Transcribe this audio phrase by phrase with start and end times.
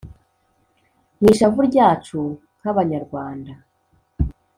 [1.19, 2.21] mw’ishavu ryacu
[2.59, 3.51] nk’abanyarwanda